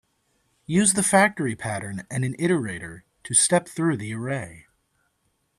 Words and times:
Use 0.65 0.93
the 0.93 1.03
factory 1.03 1.55
pattern 1.55 2.07
and 2.09 2.25
an 2.25 2.33
iterator 2.39 3.03
to 3.23 3.35
step 3.35 3.67
through 3.67 3.95
the 3.97 4.15
array. 4.15 4.65